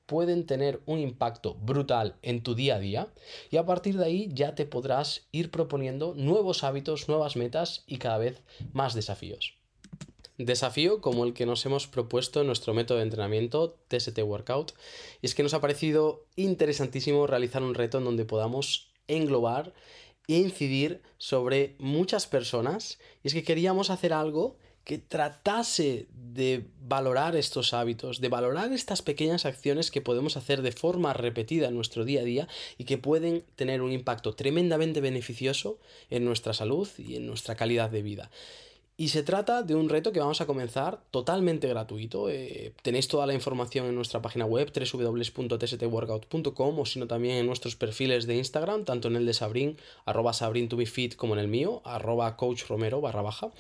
pueden 0.09 0.47
tener 0.47 0.81
un 0.87 0.99
impacto 0.99 1.53
brutal 1.61 2.15
en 2.23 2.41
tu 2.41 2.55
día 2.55 2.75
a 2.75 2.79
día 2.79 3.07
y 3.51 3.57
a 3.57 3.65
partir 3.67 3.95
de 3.95 4.05
ahí 4.05 4.29
ya 4.33 4.55
te 4.55 4.65
podrás 4.65 5.27
ir 5.31 5.51
proponiendo 5.51 6.15
nuevos 6.15 6.63
hábitos, 6.63 7.07
nuevas 7.07 7.35
metas 7.35 7.83
y 7.85 7.97
cada 7.97 8.17
vez 8.17 8.41
más 8.73 8.95
desafíos. 8.95 9.53
Desafío 10.39 10.99
como 10.99 11.25
el 11.25 11.33
que 11.33 11.45
nos 11.45 11.63
hemos 11.67 11.85
propuesto 11.85 12.41
en 12.41 12.47
nuestro 12.47 12.73
método 12.73 12.97
de 12.97 13.03
entrenamiento 13.03 13.77
TST 13.87 14.17
Workout 14.23 14.73
y 15.21 15.27
es 15.27 15.35
que 15.35 15.43
nos 15.43 15.53
ha 15.53 15.61
parecido 15.61 16.25
interesantísimo 16.35 17.27
realizar 17.27 17.61
un 17.61 17.75
reto 17.75 17.99
en 17.99 18.05
donde 18.05 18.25
podamos 18.25 18.89
englobar 19.07 19.73
e 20.27 20.37
incidir 20.37 21.03
sobre 21.19 21.75
muchas 21.77 22.25
personas 22.25 22.97
y 23.21 23.27
es 23.27 23.35
que 23.35 23.43
queríamos 23.43 23.91
hacer 23.91 24.11
algo 24.11 24.57
que 24.89 24.97
tratase 24.97 26.07
de 26.33 26.65
valorar 26.81 27.35
estos 27.35 27.75
hábitos, 27.75 28.21
de 28.21 28.27
valorar 28.27 28.73
estas 28.73 29.03
pequeñas 29.03 29.45
acciones 29.45 29.91
que 29.91 30.01
podemos 30.01 30.35
hacer 30.35 30.63
de 30.63 30.71
forma 30.71 31.13
repetida 31.13 31.67
en 31.67 31.75
nuestro 31.75 32.05
día 32.05 32.21
a 32.21 32.23
día 32.23 32.47
y 32.79 32.85
que 32.85 32.97
pueden 32.97 33.43
tener 33.55 33.83
un 33.83 33.91
impacto 33.91 34.33
tremendamente 34.33 34.99
beneficioso 34.99 35.77
en 36.09 36.25
nuestra 36.25 36.53
salud 36.55 36.89
y 36.97 37.17
en 37.17 37.27
nuestra 37.27 37.53
calidad 37.53 37.91
de 37.91 38.01
vida. 38.01 38.31
Y 38.99 39.07
se 39.07 39.23
trata 39.23 39.63
de 39.63 39.75
un 39.75 39.87
reto 39.87 40.11
que 40.11 40.19
vamos 40.19 40.41
a 40.41 40.45
comenzar 40.45 40.99
totalmente 41.09 41.69
gratuito. 41.69 42.29
Eh, 42.29 42.73
tenéis 42.81 43.07
toda 43.07 43.25
la 43.25 43.33
información 43.33 43.85
en 43.85 43.95
nuestra 43.95 44.21
página 44.21 44.45
web 44.45 44.73
www.tstworkout.com 44.73 46.79
o 46.79 46.85
sino 46.85 47.07
también 47.07 47.37
en 47.37 47.45
nuestros 47.45 47.77
perfiles 47.77 48.27
de 48.27 48.35
Instagram, 48.35 48.83
tanto 48.83 49.07
en 49.07 49.15
el 49.15 49.25
de 49.25 49.33
Sabrin, 49.33 49.77
arroba 50.03 50.33
Sabrin 50.33 50.67
to 50.67 50.75
be 50.75 50.85
fit, 50.85 51.15
como 51.15 51.33
en 51.33 51.39
el 51.39 51.47
mío, 51.47 51.81
arroba 51.85 52.35
coach 52.35 52.65
Romero 52.67 52.99
barra 52.99 53.21
baja. 53.21 53.51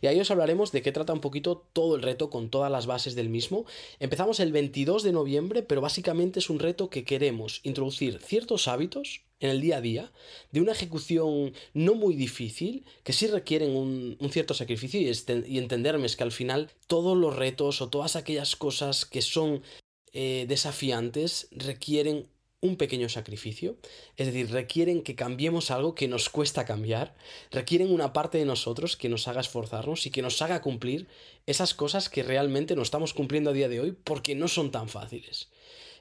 Y 0.00 0.06
ahí 0.06 0.18
os 0.18 0.30
hablaremos 0.30 0.72
de 0.72 0.80
qué 0.80 0.92
trata 0.92 1.12
un 1.12 1.20
poquito 1.20 1.66
todo 1.74 1.94
el 1.94 2.00
reto 2.00 2.30
con 2.30 2.48
todas 2.48 2.72
las 2.72 2.86
bases 2.86 3.14
del 3.14 3.28
mismo. 3.28 3.66
Empezamos 4.00 4.40
el 4.40 4.50
22 4.50 5.02
de 5.02 5.12
noviembre, 5.12 5.62
pero 5.62 5.82
básicamente 5.82 6.38
es 6.38 6.48
un 6.48 6.58
reto 6.58 6.88
que 6.88 7.04
queremos 7.04 7.60
introducir 7.64 8.18
ciertos 8.22 8.66
hábitos 8.66 9.25
en 9.40 9.50
el 9.50 9.60
día 9.60 9.78
a 9.78 9.80
día, 9.80 10.12
de 10.50 10.60
una 10.60 10.72
ejecución 10.72 11.52
no 11.74 11.94
muy 11.94 12.14
difícil, 12.14 12.84
que 13.04 13.12
sí 13.12 13.26
requieren 13.26 13.76
un, 13.76 14.16
cierto 14.30 14.54
sacrificio 14.54 15.00
y, 15.00 15.12
y, 15.46 15.58
entenderme 15.58 16.06
es 16.06 16.16
que 16.16 16.24
al 16.24 16.32
final 16.32 16.70
todos 16.86 17.16
los 17.16 17.36
retos 17.36 17.80
o 17.80 17.88
todas 17.88 18.16
aquellas 18.16 18.56
cosas 18.56 19.04
que 19.04 19.22
son 19.22 19.62
eh, 20.12 20.46
desafiantes 20.48 21.48
requieren 21.50 22.28
un 22.62 22.76
pequeño 22.76 23.08
sacrificio, 23.08 23.76
es 24.16 24.26
decir, 24.26 24.50
requieren 24.50 25.02
que 25.02 25.14
cambiemos 25.14 25.70
algo 25.70 25.94
que 25.94 26.08
nos 26.08 26.30
cuesta 26.30 26.64
cambiar, 26.64 27.14
requieren 27.50 27.92
una 27.92 28.12
parte 28.12 28.38
de 28.38 28.46
nosotros 28.46 28.96
que 28.96 29.08
nos 29.08 29.28
haga 29.28 29.42
esforzarnos 29.42 30.06
y 30.06 30.10
que 30.10 30.22
nos 30.22 30.40
haga 30.42 30.62
cumplir 30.62 31.06
esas 31.44 31.74
cosas 31.74 32.08
que 32.08 32.22
realmente 32.22 32.76
no 32.76 32.82
estamos 32.82 33.12
cumpliendo 33.12 33.50
a 33.50 33.52
día 33.52 33.68
de 33.68 33.80
hoy 33.80 33.92
porque 33.92 34.34
no 34.34 34.48
son 34.48 34.70
tan 34.70 34.88
fáciles. 34.88 35.50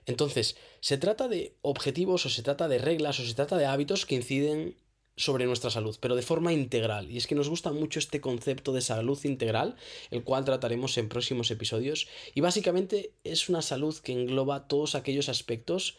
Entonces, 0.06 0.56
se 0.82 0.98
trata 0.98 1.28
de 1.28 1.56
objetivos 1.62 2.26
o 2.26 2.30
se 2.30 2.44
trata 2.44 2.68
de 2.68 2.78
reglas 2.78 3.20
o 3.20 3.26
se 3.26 3.34
trata 3.34 3.58
de 3.58 3.66
hábitos 3.66 4.06
que 4.06 4.16
inciden 4.16 4.76
sobre 5.18 5.46
nuestra 5.46 5.70
salud, 5.70 5.96
pero 6.00 6.16
de 6.16 6.22
forma 6.22 6.52
integral. 6.52 7.10
Y 7.10 7.18
es 7.18 7.28
que 7.28 7.36
nos 7.36 7.50
gusta 7.50 7.72
mucho 7.72 8.00
este 8.00 8.20
concepto 8.20 8.74
de 8.74 8.82
salud 8.82 9.18
integral, 9.24 9.76
el 10.12 10.24
cual 10.24 10.44
trataremos 10.44 10.98
en 10.98 11.10
próximos 11.10 11.50
episodios. 11.52 12.08
Y 12.34 12.42
básicamente 12.42 13.14
es 13.24 13.48
una 13.48 13.62
salud 13.62 13.96
que 13.98 14.12
engloba 14.12 14.68
todos 14.68 14.96
aquellos 14.96 15.30
aspectos 15.30 15.98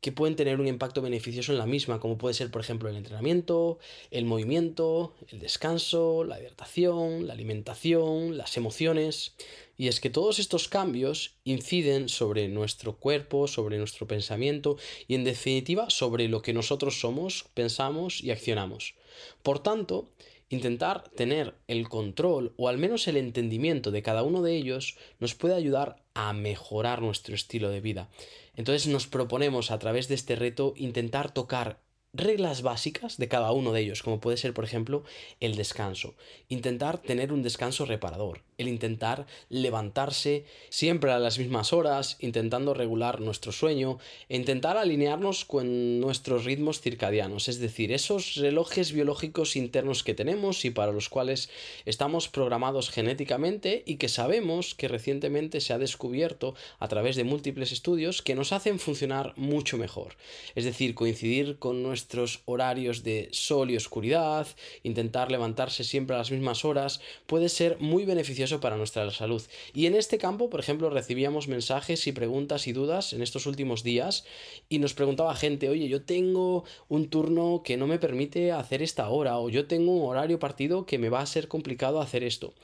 que 0.00 0.12
pueden 0.12 0.36
tener 0.36 0.60
un 0.60 0.66
impacto 0.66 1.02
beneficioso 1.02 1.52
en 1.52 1.58
la 1.58 1.66
misma, 1.66 2.00
como 2.00 2.16
puede 2.16 2.34
ser, 2.34 2.50
por 2.50 2.62
ejemplo, 2.62 2.88
el 2.88 2.96
entrenamiento, 2.96 3.78
el 4.10 4.24
movimiento, 4.24 5.14
el 5.28 5.40
descanso, 5.40 6.24
la 6.24 6.40
hidratación, 6.40 7.26
la 7.26 7.34
alimentación, 7.34 8.38
las 8.38 8.56
emociones. 8.56 9.34
Y 9.76 9.88
es 9.88 10.00
que 10.00 10.10
todos 10.10 10.38
estos 10.38 10.68
cambios 10.68 11.36
inciden 11.44 12.08
sobre 12.08 12.48
nuestro 12.48 12.96
cuerpo, 12.96 13.46
sobre 13.46 13.78
nuestro 13.78 14.06
pensamiento 14.06 14.76
y 15.06 15.14
en 15.14 15.24
definitiva 15.24 15.90
sobre 15.90 16.28
lo 16.28 16.42
que 16.42 16.52
nosotros 16.52 17.00
somos, 17.00 17.46
pensamos 17.54 18.22
y 18.22 18.30
accionamos. 18.30 18.94
Por 19.42 19.62
tanto, 19.62 20.08
intentar 20.50 21.08
tener 21.10 21.54
el 21.68 21.88
control 21.88 22.52
o 22.58 22.68
al 22.68 22.76
menos 22.76 23.08
el 23.08 23.16
entendimiento 23.16 23.90
de 23.90 24.02
cada 24.02 24.22
uno 24.22 24.42
de 24.42 24.56
ellos 24.56 24.98
nos 25.20 25.34
puede 25.34 25.54
ayudar 25.54 26.02
a 26.12 26.32
mejorar 26.32 27.00
nuestro 27.00 27.34
estilo 27.34 27.70
de 27.70 27.80
vida. 27.80 28.10
Entonces 28.56 28.88
nos 28.88 29.06
proponemos 29.06 29.70
a 29.70 29.78
través 29.78 30.08
de 30.08 30.16
este 30.16 30.36
reto 30.36 30.74
intentar 30.76 31.32
tocar 31.32 31.80
reglas 32.12 32.62
básicas 32.62 33.16
de 33.16 33.28
cada 33.28 33.52
uno 33.52 33.72
de 33.72 33.82
ellos, 33.82 34.02
como 34.02 34.20
puede 34.20 34.36
ser, 34.36 34.52
por 34.52 34.64
ejemplo, 34.64 35.04
el 35.38 35.54
descanso. 35.54 36.14
Intentar 36.48 36.98
tener 36.98 37.32
un 37.32 37.42
descanso 37.42 37.86
reparador, 37.86 38.42
el 38.60 38.68
intentar 38.68 39.26
levantarse 39.48 40.44
siempre 40.68 41.12
a 41.12 41.18
las 41.18 41.38
mismas 41.38 41.72
horas, 41.72 42.16
intentando 42.20 42.74
regular 42.74 43.20
nuestro 43.20 43.52
sueño, 43.52 43.98
e 44.28 44.36
intentar 44.36 44.76
alinearnos 44.76 45.44
con 45.44 46.00
nuestros 46.00 46.44
ritmos 46.44 46.80
circadianos, 46.80 47.48
es 47.48 47.58
decir, 47.58 47.92
esos 47.92 48.34
relojes 48.34 48.92
biológicos 48.92 49.56
internos 49.56 50.04
que 50.04 50.14
tenemos 50.14 50.64
y 50.64 50.70
para 50.70 50.92
los 50.92 51.08
cuales 51.08 51.48
estamos 51.86 52.28
programados 52.28 52.90
genéticamente 52.90 53.82
y 53.86 53.96
que 53.96 54.08
sabemos 54.08 54.74
que 54.74 54.88
recientemente 54.88 55.60
se 55.60 55.72
ha 55.72 55.78
descubierto 55.78 56.54
a 56.78 56.88
través 56.88 57.16
de 57.16 57.24
múltiples 57.24 57.72
estudios 57.72 58.20
que 58.20 58.34
nos 58.34 58.52
hacen 58.52 58.78
funcionar 58.78 59.32
mucho 59.36 59.78
mejor. 59.78 60.16
Es 60.54 60.64
decir, 60.64 60.94
coincidir 60.94 61.58
con 61.58 61.82
nuestro 61.82 62.10
nuestros 62.10 62.42
horarios 62.44 63.04
de 63.04 63.28
sol 63.30 63.70
y 63.70 63.76
oscuridad, 63.76 64.46
intentar 64.82 65.30
levantarse 65.30 65.84
siempre 65.84 66.16
a 66.16 66.18
las 66.18 66.30
mismas 66.32 66.64
horas, 66.64 67.00
puede 67.26 67.48
ser 67.48 67.78
muy 67.78 68.04
beneficioso 68.04 68.49
para 68.58 68.76
nuestra 68.76 69.08
salud. 69.12 69.42
Y 69.72 69.86
en 69.86 69.94
este 69.94 70.18
campo, 70.18 70.50
por 70.50 70.58
ejemplo, 70.58 70.90
recibíamos 70.90 71.46
mensajes 71.46 72.06
y 72.06 72.12
preguntas 72.12 72.66
y 72.66 72.72
dudas 72.72 73.12
en 73.12 73.22
estos 73.22 73.46
últimos 73.46 73.84
días 73.84 74.24
y 74.68 74.80
nos 74.80 74.94
preguntaba 74.94 75.36
gente, 75.36 75.68
oye, 75.68 75.88
yo 75.88 76.02
tengo 76.02 76.64
un 76.88 77.10
turno 77.10 77.62
que 77.64 77.76
no 77.76 77.86
me 77.86 77.98
permite 77.98 78.50
hacer 78.50 78.82
esta 78.82 79.08
hora 79.08 79.38
o 79.38 79.50
yo 79.50 79.66
tengo 79.66 79.92
un 79.92 80.10
horario 80.10 80.38
partido 80.40 80.86
que 80.86 80.98
me 80.98 81.10
va 81.10 81.20
a 81.20 81.26
ser 81.26 81.46
complicado 81.46 82.00
hacer 82.00 82.24
esto. 82.24 82.54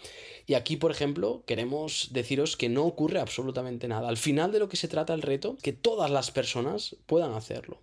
Y 0.46 0.54
aquí, 0.54 0.76
por 0.76 0.90
ejemplo, 0.90 1.42
queremos 1.46 2.08
deciros 2.12 2.56
que 2.56 2.68
no 2.68 2.84
ocurre 2.84 3.20
absolutamente 3.20 3.88
nada. 3.88 4.08
Al 4.08 4.16
final 4.16 4.52
de 4.52 4.60
lo 4.60 4.68
que 4.68 4.76
se 4.76 4.88
trata 4.88 5.12
el 5.12 5.22
reto, 5.22 5.56
que 5.62 5.72
todas 5.72 6.10
las 6.10 6.30
personas 6.30 6.96
puedan 7.06 7.34
hacerlo. 7.34 7.80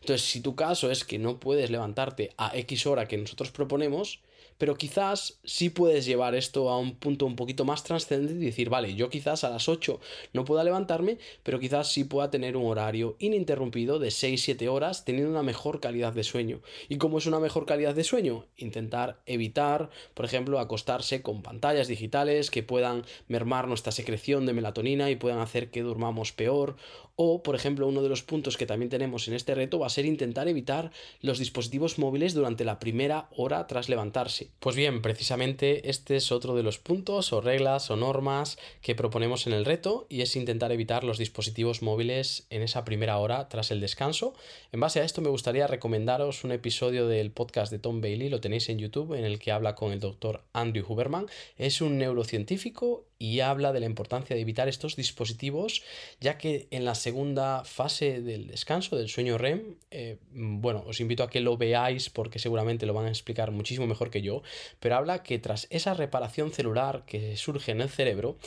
Entonces, 0.00 0.26
si 0.26 0.40
tu 0.40 0.56
caso 0.56 0.90
es 0.90 1.04
que 1.04 1.18
no 1.18 1.38
puedes 1.38 1.70
levantarte 1.70 2.32
a 2.38 2.56
X 2.56 2.86
hora 2.86 3.06
que 3.06 3.18
nosotros 3.18 3.50
proponemos, 3.50 4.20
pero 4.58 4.76
quizás 4.76 5.38
sí 5.44 5.70
puedes 5.70 6.06
llevar 6.06 6.34
esto 6.34 6.70
a 6.70 6.78
un 6.78 6.94
punto 6.96 7.26
un 7.26 7.36
poquito 7.36 7.64
más 7.64 7.84
trascendente 7.84 8.42
y 8.42 8.46
decir, 8.46 8.70
vale, 8.70 8.94
yo 8.94 9.10
quizás 9.10 9.44
a 9.44 9.50
las 9.50 9.68
8 9.68 10.00
no 10.32 10.44
pueda 10.44 10.64
levantarme, 10.64 11.18
pero 11.42 11.58
quizás 11.58 11.92
sí 11.92 12.04
pueda 12.04 12.30
tener 12.30 12.56
un 12.56 12.66
horario 12.66 13.16
ininterrumpido 13.18 13.98
de 13.98 14.08
6-7 14.08 14.68
horas 14.68 15.04
teniendo 15.04 15.30
una 15.30 15.42
mejor 15.42 15.80
calidad 15.80 16.12
de 16.12 16.24
sueño. 16.24 16.60
¿Y 16.88 16.98
cómo 16.98 17.18
es 17.18 17.26
una 17.26 17.40
mejor 17.40 17.66
calidad 17.66 17.94
de 17.94 18.04
sueño? 18.04 18.46
Intentar 18.56 19.20
evitar, 19.26 19.90
por 20.14 20.24
ejemplo, 20.24 20.58
acostarse 20.58 21.22
con 21.22 21.42
pantallas 21.42 21.88
digitales 21.88 22.50
que 22.50 22.62
puedan 22.62 23.04
mermar 23.28 23.68
nuestra 23.68 23.92
secreción 23.92 24.46
de 24.46 24.52
melatonina 24.52 25.10
y 25.10 25.16
puedan 25.16 25.40
hacer 25.40 25.70
que 25.70 25.82
durmamos 25.82 26.32
peor. 26.32 26.76
O, 27.16 27.42
por 27.42 27.54
ejemplo, 27.54 27.86
uno 27.86 28.02
de 28.02 28.10
los 28.10 28.22
puntos 28.22 28.56
que 28.56 28.66
también 28.66 28.90
tenemos 28.90 29.26
en 29.26 29.34
este 29.34 29.54
reto 29.54 29.78
va 29.78 29.86
a 29.86 29.90
ser 29.90 30.04
intentar 30.04 30.48
evitar 30.48 30.92
los 31.22 31.38
dispositivos 31.38 31.98
móviles 31.98 32.34
durante 32.34 32.64
la 32.64 32.78
primera 32.78 33.28
hora 33.34 33.66
tras 33.66 33.88
levantarse. 33.88 34.45
Pues 34.60 34.76
bien, 34.76 35.02
precisamente 35.02 35.90
este 35.90 36.16
es 36.16 36.32
otro 36.32 36.54
de 36.54 36.62
los 36.62 36.78
puntos 36.78 37.32
o 37.32 37.40
reglas 37.40 37.90
o 37.90 37.96
normas 37.96 38.58
que 38.80 38.94
proponemos 38.94 39.46
en 39.46 39.52
el 39.52 39.64
reto 39.64 40.06
y 40.08 40.22
es 40.22 40.34
intentar 40.36 40.72
evitar 40.72 41.04
los 41.04 41.18
dispositivos 41.18 41.82
móviles 41.82 42.46
en 42.50 42.62
esa 42.62 42.84
primera 42.84 43.18
hora 43.18 43.48
tras 43.48 43.70
el 43.70 43.80
descanso. 43.80 44.34
En 44.72 44.80
base 44.80 45.00
a 45.00 45.04
esto 45.04 45.20
me 45.20 45.28
gustaría 45.28 45.66
recomendaros 45.66 46.44
un 46.44 46.52
episodio 46.52 47.06
del 47.06 47.30
podcast 47.30 47.70
de 47.70 47.78
Tom 47.78 48.00
Bailey, 48.00 48.28
lo 48.28 48.40
tenéis 48.40 48.68
en 48.68 48.78
YouTube, 48.78 49.14
en 49.14 49.24
el 49.24 49.38
que 49.38 49.52
habla 49.52 49.74
con 49.74 49.92
el 49.92 50.00
doctor 50.00 50.42
Andrew 50.52 50.84
Huberman. 50.88 51.26
Es 51.58 51.80
un 51.80 51.98
neurocientífico 51.98 53.04
y 53.18 53.40
habla 53.40 53.72
de 53.72 53.80
la 53.80 53.86
importancia 53.86 54.36
de 54.36 54.42
evitar 54.42 54.68
estos 54.68 54.96
dispositivos, 54.96 55.82
ya 56.20 56.38
que 56.38 56.68
en 56.70 56.84
la 56.84 56.94
segunda 56.94 57.64
fase 57.64 58.20
del 58.20 58.46
descanso, 58.46 58.96
del 58.96 59.08
sueño 59.08 59.38
REM, 59.38 59.76
eh, 59.90 60.18
bueno, 60.32 60.84
os 60.86 61.00
invito 61.00 61.22
a 61.22 61.30
que 61.30 61.40
lo 61.40 61.56
veáis 61.56 62.10
porque 62.10 62.38
seguramente 62.38 62.86
lo 62.86 62.94
van 62.94 63.06
a 63.06 63.10
explicar 63.10 63.50
muchísimo 63.50 63.86
mejor 63.86 64.10
que 64.10 64.22
yo, 64.22 64.42
pero 64.80 64.96
habla 64.96 65.22
que 65.22 65.38
tras 65.38 65.66
esa 65.70 65.94
reparación 65.94 66.52
celular 66.52 67.04
que 67.06 67.36
surge 67.36 67.72
en 67.72 67.80
el 67.80 67.88
cerebro, 67.88 68.38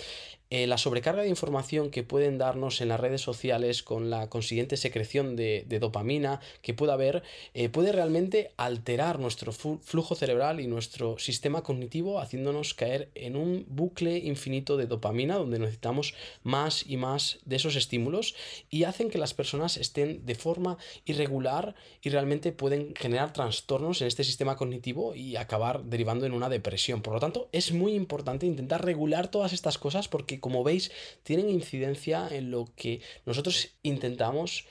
eh, 0.52 0.68
la 0.68 0.78
sobrecarga 0.78 1.22
de 1.22 1.30
información 1.30 1.92
que 1.92 2.04
pueden 2.04 2.38
darnos 2.38 2.82
en 2.82 2.90
las 2.90 3.00
redes 3.00 3.22
sociales 3.22 3.84
con 3.84 4.10
la 4.10 4.30
consiguiente 4.30 4.78
secreción 4.78 5.36
de, 5.36 5.66
dopamina 5.80 6.40
que 6.62 6.74
pueda 6.74 6.94
haber, 6.94 7.24
eh, 7.54 7.70
puede 7.70 7.92
realmente 7.92 8.52
alterar 8.58 9.20
nuestro 9.20 9.52
flujo 9.52 10.16
cerebral 10.16 10.60
y 10.60 10.68
nuestro 10.68 11.20
sistema 11.20 11.62
cognitivo, 11.62 12.20
haciéndonos 12.20 12.74
caer 12.74 13.10
en 13.16 13.36
un 13.36 13.66
bucle 13.68 14.18
infinito 14.18 14.78
de 14.78 14.88
dopamina 14.88 15.36
donde 15.36 15.60
necesitamos 15.60 16.14
más 16.44 16.84
y 16.88 16.98
más 16.98 17.40
de 17.46 17.56
esos 17.56 17.76
estímulos 17.76 18.36
y 18.70 18.84
hacen 18.84 19.10
que 19.10 19.18
las 19.18 19.34
personas 19.34 19.78
estén 19.78 20.26
de 20.26 20.36
forma 20.36 20.78
irregular 21.06 21.76
y 22.02 22.10
realmente 22.10 22.52
pueden 22.52 22.96
generar 22.96 23.34
trastornos 23.34 24.02
en 24.02 24.08
este 24.08 24.24
sistema 24.24 24.58
cognitivo 24.58 25.16
y 25.16 25.36
acabar 25.36 25.84
derivando 25.84 26.26
en 26.26 26.34
una 26.34 26.50
depresión. 26.50 27.02
Por 27.02 27.14
lo 27.14 27.20
tanto, 27.20 27.50
es 27.52 27.72
muy 27.72 27.94
importante 27.94 28.46
intentar 28.46 28.84
regular 28.84 29.30
todas 29.30 29.54
estas 29.54 29.78
cosas 29.78 30.08
porque 30.08 30.30
que 30.30 30.39
como 30.40 30.64
veis 30.64 30.92
tienen 31.24 31.50
incidencia 31.50 32.28
en 32.32 32.52
lo 32.52 32.68
que 32.76 33.02
nosotros 33.26 33.70
intentamos 33.84 34.66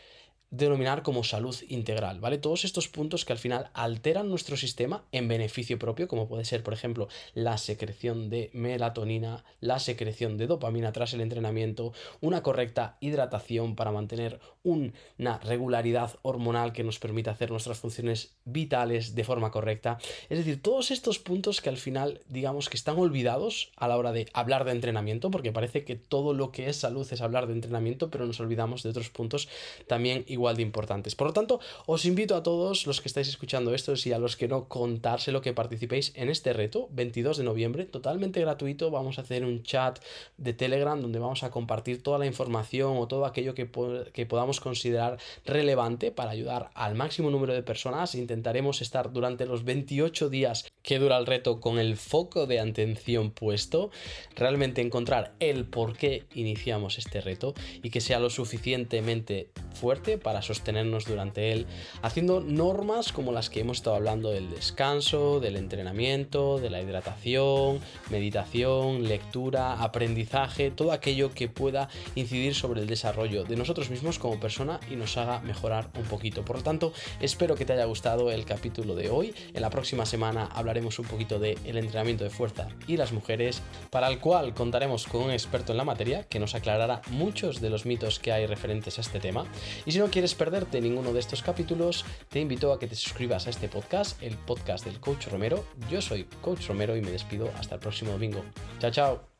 denominar 0.50 1.02
como 1.02 1.24
salud 1.24 1.54
integral, 1.68 2.20
¿vale? 2.20 2.38
Todos 2.38 2.64
estos 2.64 2.88
puntos 2.88 3.24
que 3.24 3.32
al 3.32 3.38
final 3.38 3.70
alteran 3.74 4.30
nuestro 4.30 4.56
sistema 4.56 5.04
en 5.12 5.28
beneficio 5.28 5.78
propio, 5.78 6.08
como 6.08 6.26
puede 6.26 6.44
ser, 6.44 6.62
por 6.62 6.72
ejemplo, 6.72 7.08
la 7.34 7.58
secreción 7.58 8.30
de 8.30 8.50
melatonina, 8.54 9.44
la 9.60 9.78
secreción 9.78 10.38
de 10.38 10.46
dopamina 10.46 10.92
tras 10.92 11.12
el 11.12 11.20
entrenamiento, 11.20 11.92
una 12.20 12.42
correcta 12.42 12.96
hidratación 13.00 13.76
para 13.76 13.92
mantener 13.92 14.40
una 14.62 15.38
regularidad 15.38 16.16
hormonal 16.22 16.72
que 16.72 16.84
nos 16.84 16.98
permita 16.98 17.30
hacer 17.30 17.50
nuestras 17.50 17.78
funciones 17.78 18.34
vitales 18.44 19.14
de 19.14 19.24
forma 19.24 19.50
correcta. 19.50 19.98
Es 20.30 20.38
decir, 20.38 20.62
todos 20.62 20.90
estos 20.90 21.18
puntos 21.18 21.60
que 21.60 21.68
al 21.68 21.76
final, 21.76 22.22
digamos 22.28 22.68
que 22.68 22.76
están 22.76 22.98
olvidados 22.98 23.70
a 23.76 23.88
la 23.88 23.96
hora 23.96 24.12
de 24.12 24.28
hablar 24.32 24.64
de 24.64 24.72
entrenamiento, 24.72 25.30
porque 25.30 25.52
parece 25.52 25.84
que 25.84 25.96
todo 25.96 26.32
lo 26.32 26.52
que 26.52 26.68
es 26.68 26.76
salud 26.76 27.06
es 27.10 27.20
hablar 27.20 27.46
de 27.46 27.52
entrenamiento, 27.52 28.10
pero 28.10 28.26
nos 28.26 28.40
olvidamos 28.40 28.82
de 28.82 28.90
otros 28.90 29.10
puntos 29.10 29.48
también 29.86 30.24
igual 30.26 30.37
de 30.38 30.62
importantes. 30.62 31.14
Por 31.14 31.26
lo 31.26 31.32
tanto, 31.32 31.60
os 31.86 32.04
invito 32.04 32.36
a 32.36 32.42
todos 32.42 32.86
los 32.86 33.00
que 33.00 33.08
estáis 33.08 33.28
escuchando 33.28 33.74
esto 33.74 33.94
y 34.04 34.12
a 34.12 34.18
los 34.18 34.36
que 34.36 34.48
no 34.48 34.68
contárselo 34.68 35.40
que 35.40 35.52
participéis 35.52 36.12
en 36.14 36.28
este 36.28 36.52
reto, 36.52 36.88
22 36.92 37.36
de 37.38 37.44
noviembre, 37.44 37.84
totalmente 37.84 38.40
gratuito. 38.40 38.90
Vamos 38.90 39.18
a 39.18 39.22
hacer 39.22 39.44
un 39.44 39.62
chat 39.62 39.98
de 40.36 40.52
Telegram 40.52 41.00
donde 41.00 41.18
vamos 41.18 41.42
a 41.42 41.50
compartir 41.50 42.02
toda 42.02 42.18
la 42.18 42.26
información 42.26 42.96
o 42.96 43.08
todo 43.08 43.26
aquello 43.26 43.54
que, 43.54 43.68
que 44.12 44.26
podamos 44.26 44.60
considerar 44.60 45.18
relevante 45.44 46.12
para 46.12 46.30
ayudar 46.30 46.70
al 46.74 46.94
máximo 46.94 47.30
número 47.30 47.52
de 47.52 47.62
personas. 47.62 48.14
Intentaremos 48.14 48.80
estar 48.80 49.12
durante 49.12 49.44
los 49.44 49.64
28 49.64 50.28
días 50.30 50.64
que 50.82 50.98
dura 50.98 51.18
el 51.18 51.26
reto 51.26 51.60
con 51.60 51.78
el 51.78 51.96
foco 51.96 52.46
de 52.46 52.60
atención 52.60 53.30
puesto, 53.30 53.90
realmente 54.36 54.80
encontrar 54.80 55.34
el 55.40 55.66
por 55.66 55.96
qué 55.96 56.24
iniciamos 56.34 56.98
este 56.98 57.20
reto 57.20 57.54
y 57.82 57.90
que 57.90 58.00
sea 58.00 58.20
lo 58.20 58.30
suficientemente 58.30 59.50
fuerte 59.74 60.18
para 60.28 60.42
sostenernos 60.42 61.06
durante 61.06 61.52
él, 61.52 61.64
haciendo 62.02 62.40
normas 62.40 63.12
como 63.14 63.32
las 63.32 63.48
que 63.48 63.60
hemos 63.60 63.78
estado 63.78 63.96
hablando 63.96 64.28
del 64.28 64.50
descanso, 64.50 65.40
del 65.40 65.56
entrenamiento, 65.56 66.58
de 66.58 66.68
la 66.68 66.82
hidratación, 66.82 67.80
meditación, 68.10 69.08
lectura, 69.08 69.82
aprendizaje, 69.82 70.70
todo 70.70 70.92
aquello 70.92 71.32
que 71.32 71.48
pueda 71.48 71.88
incidir 72.14 72.54
sobre 72.54 72.82
el 72.82 72.86
desarrollo 72.86 73.44
de 73.44 73.56
nosotros 73.56 73.88
mismos 73.88 74.18
como 74.18 74.38
persona 74.38 74.80
y 74.90 74.96
nos 74.96 75.16
haga 75.16 75.40
mejorar 75.40 75.88
un 75.96 76.04
poquito. 76.04 76.44
Por 76.44 76.56
lo 76.56 76.62
tanto, 76.62 76.92
espero 77.22 77.54
que 77.54 77.64
te 77.64 77.72
haya 77.72 77.86
gustado 77.86 78.30
el 78.30 78.44
capítulo 78.44 78.94
de 78.94 79.08
hoy. 79.08 79.34
En 79.54 79.62
la 79.62 79.70
próxima 79.70 80.04
semana 80.04 80.44
hablaremos 80.52 80.98
un 80.98 81.06
poquito 81.06 81.38
del 81.38 81.56
el 81.64 81.78
entrenamiento 81.78 82.24
de 82.24 82.28
fuerza 82.28 82.68
y 82.86 82.98
las 82.98 83.12
mujeres, 83.12 83.62
para 83.88 84.08
el 84.08 84.18
cual 84.18 84.52
contaremos 84.52 85.06
con 85.06 85.22
un 85.22 85.30
experto 85.30 85.72
en 85.72 85.78
la 85.78 85.84
materia 85.84 86.24
que 86.24 86.38
nos 86.38 86.54
aclarará 86.54 87.00
muchos 87.12 87.62
de 87.62 87.70
los 87.70 87.86
mitos 87.86 88.18
que 88.18 88.30
hay 88.30 88.44
referentes 88.44 88.98
a 88.98 89.00
este 89.00 89.20
tema. 89.20 89.46
Y 89.86 89.92
si 89.92 89.98
no 89.98 90.10
quieres 90.18 90.34
perderte 90.34 90.80
ninguno 90.80 91.12
de 91.12 91.20
estos 91.20 91.44
capítulos, 91.44 92.04
te 92.28 92.40
invito 92.40 92.72
a 92.72 92.80
que 92.80 92.88
te 92.88 92.96
suscribas 92.96 93.46
a 93.46 93.50
este 93.50 93.68
podcast, 93.68 94.20
el 94.20 94.36
podcast 94.36 94.84
del 94.84 94.98
Coach 94.98 95.28
Romero. 95.28 95.64
Yo 95.88 96.02
soy 96.02 96.24
Coach 96.42 96.66
Romero 96.66 96.96
y 96.96 97.02
me 97.02 97.12
despido 97.12 97.52
hasta 97.56 97.76
el 97.76 97.80
próximo 97.80 98.10
domingo. 98.10 98.42
Chao, 98.80 98.90
chao. 98.90 99.37